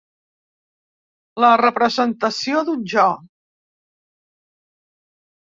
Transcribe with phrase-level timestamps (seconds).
[1.45, 3.05] La representació d'un jo.